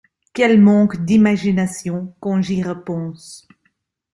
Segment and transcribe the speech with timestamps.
[0.33, 3.47] Quel manque d’imagination, quand j’y repense.